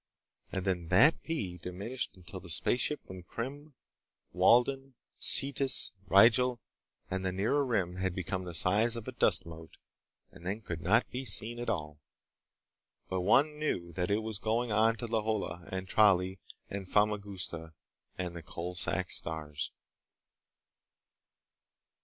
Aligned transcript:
And 0.51 0.65
then 0.65 0.87
that 0.87 1.21
pea 1.21 1.59
diminished 1.59 2.15
until 2.15 2.39
the 2.39 2.49
spaceship 2.49 3.05
from 3.05 3.21
Krim, 3.21 3.75
Walden, 4.33 4.95
Cetis, 5.19 5.91
Rigel 6.07 6.59
and 7.11 7.23
the 7.23 7.31
Nearer 7.31 7.63
Rim 7.63 7.97
had 7.97 8.15
become 8.15 8.43
the 8.43 8.55
size 8.55 8.95
of 8.95 9.07
a 9.07 9.11
dust 9.11 9.45
mote 9.45 9.77
and 10.31 10.43
then 10.43 10.61
could 10.61 10.81
not 10.81 11.07
be 11.11 11.23
seen 11.23 11.59
at 11.59 11.69
all. 11.69 11.99
But 13.09 13.21
one 13.21 13.59
knew 13.59 13.93
that 13.93 14.09
it 14.09 14.23
was 14.23 14.39
going 14.39 14.71
on 14.71 14.95
to 14.95 15.05
Lohala 15.05 15.67
and 15.71 15.87
Tralee 15.87 16.39
and 16.67 16.89
Famagusta 16.89 17.73
and 18.17 18.35
the 18.35 18.41
Coalsack 18.41 19.11
Stars. 19.11 19.69